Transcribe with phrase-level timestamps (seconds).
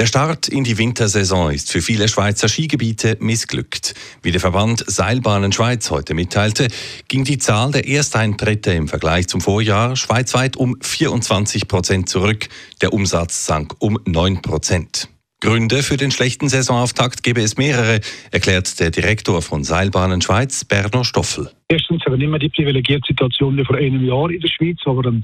[0.00, 3.92] Der Start in die Wintersaison ist für viele Schweizer Skigebiete missglückt.
[4.22, 6.68] Wie der Verband Seilbahnen Schweiz heute mitteilte,
[7.08, 12.48] ging die Zahl der Ersteintritte im Vergleich zum Vorjahr schweizweit um 24 Prozent zurück.
[12.80, 15.10] Der Umsatz sank um 9 Prozent.
[15.42, 21.04] Gründe für den schlechten Saisonauftakt gebe es mehrere, erklärt der Direktor von Seilbahnen Schweiz, Berno
[21.04, 21.50] Stoffel.
[21.72, 24.78] Erstens haben wir nicht mehr die privilegierte Situation wie vor einem Jahr in der Schweiz,
[24.86, 25.22] aber eine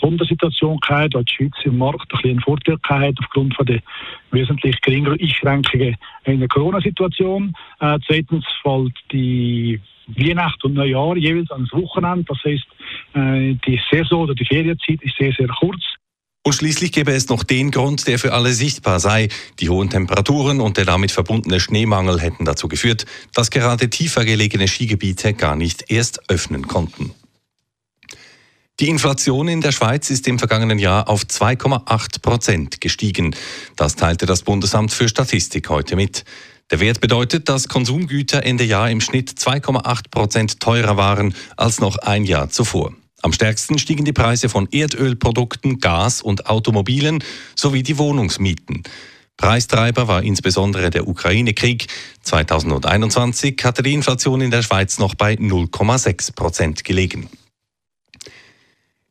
[0.00, 3.80] Sondersituation gehabt, da die Schweiz im Markt ein einen Vorteil gehabt aufgrund von der
[4.30, 7.52] wesentlich geringeren Einschränkungen in der Corona-Situation.
[7.80, 12.26] Äh, zweitens fällt die Weihnacht und Neujahr jeweils an das Wochenende.
[12.28, 12.66] Das heißt,
[13.14, 15.82] äh, die Saison oder die Ferienzeit ist sehr, sehr kurz.
[16.48, 19.28] Und schließlich gäbe es noch den Grund, der für alle sichtbar sei.
[19.60, 24.66] Die hohen Temperaturen und der damit verbundene Schneemangel hätten dazu geführt, dass gerade tiefer gelegene
[24.66, 27.12] Skigebiete gar nicht erst öffnen konnten.
[28.80, 33.36] Die Inflation in der Schweiz ist im vergangenen Jahr auf 2,8 Prozent gestiegen.
[33.76, 36.24] Das teilte das Bundesamt für Statistik heute mit.
[36.70, 41.98] Der Wert bedeutet, dass Konsumgüter Ende Jahr im Schnitt 2,8 Prozent teurer waren als noch
[41.98, 42.94] ein Jahr zuvor.
[43.28, 47.22] Am stärksten stiegen die Preise von Erdölprodukten, Gas und Automobilen
[47.54, 48.84] sowie die Wohnungsmieten.
[49.36, 51.88] Preistreiber war insbesondere der Ukraine-Krieg.
[52.22, 57.28] 2021 hatte die Inflation in der Schweiz noch bei 0,6 Prozent gelegen.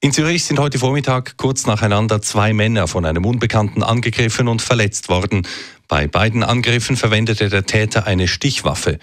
[0.00, 5.10] In Zürich sind heute Vormittag kurz nacheinander zwei Männer von einem Unbekannten angegriffen und verletzt
[5.10, 5.46] worden.
[5.88, 8.98] Bei beiden Angriffen verwendete der Täter eine Stichwaffe.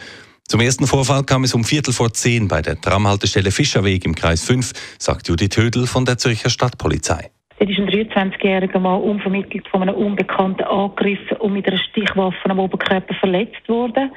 [0.47, 4.45] Zum ersten Vorfall kam es um Viertel vor zehn bei der Tramhaltestelle Fischerweg im Kreis
[4.45, 7.31] 5, sagt Judith Hödel von der Zürcher Stadtpolizei.
[7.57, 12.59] Dort ist ein 23-jähriger Mann unvermittelt von einem Unbekannten angegriffen und mit einer Stichwaffe am
[12.59, 14.11] Oberkörper verletzt worden.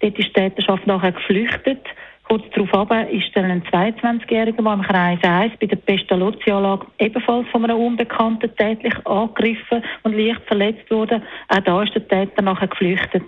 [0.00, 1.80] Dort ist die Täterschaft nachher geflüchtet.
[2.24, 7.64] Kurz darauf ist dann ein 22-jähriger Mann im Kreis 1 bei der Pestalozzi-Anlage ebenfalls von
[7.64, 11.22] einem Unbekannten tätlich angegriffen und leicht verletzt worden.
[11.48, 13.22] Auch da ist der Täter nachher geflüchtet.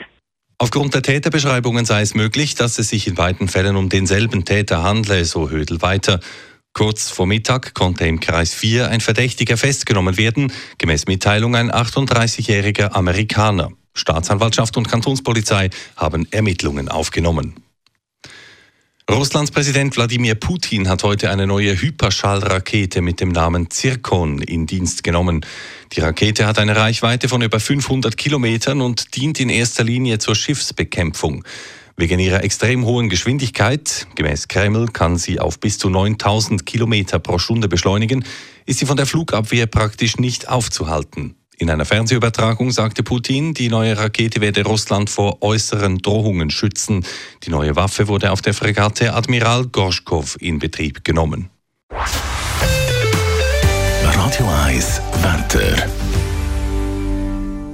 [0.63, 4.83] Aufgrund der Täterbeschreibungen sei es möglich, dass es sich in beiden Fällen um denselben Täter
[4.83, 6.21] handle, so Hödel weiter.
[6.75, 12.93] Kurz vor Mittag konnte im Kreis 4 ein Verdächtiger festgenommen werden, gemäß Mitteilung ein 38-jähriger
[12.93, 13.71] Amerikaner.
[13.95, 17.55] Staatsanwaltschaft und Kantonspolizei haben Ermittlungen aufgenommen.
[19.11, 25.03] Russlands Präsident Wladimir Putin hat heute eine neue Hyperschallrakete mit dem Namen Zirkon in Dienst
[25.03, 25.45] genommen.
[25.93, 30.37] Die Rakete hat eine Reichweite von über 500 Kilometern und dient in erster Linie zur
[30.37, 31.45] Schiffsbekämpfung.
[31.97, 37.39] Wegen ihrer extrem hohen Geschwindigkeit, gemäß Kreml kann sie auf bis zu 9000 Kilometer pro
[37.39, 38.25] Stunde beschleunigen,
[38.65, 41.35] ist sie von der Flugabwehr praktisch nicht aufzuhalten.
[41.61, 47.05] In einer Fernsehübertragung sagte Putin, die neue Rakete werde Russland vor äußeren Drohungen schützen.
[47.43, 51.51] Die neue Waffe wurde auf der Fregatte Admiral Gorschkow in Betrieb genommen.
[54.03, 55.87] Radio 1 Wetter.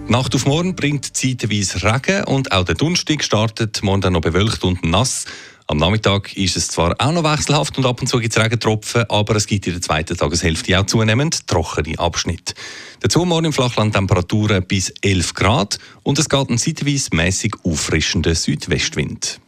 [0.09, 4.85] Nacht auf morgen bringt zeitweise Regen und auch der Dunstig startet morgen noch bewölkt und
[4.85, 5.27] nass.
[5.69, 9.05] Am Nachmittag ist es zwar auch noch wechselhaft und ab und zu gibt es Regentropfen,
[9.09, 12.55] aber es gibt in der zweiten Tageshälfte auch zunehmend trockene Abschnitte.
[13.01, 18.37] Dazu morgen im Flachland Temperaturen bis 11 Grad und es geht ein zeitweise mäßig auffrischender
[18.37, 19.41] Südwestwind.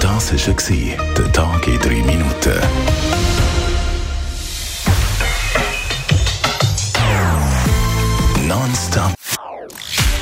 [0.00, 2.99] Das war der Tag in drei Minuten.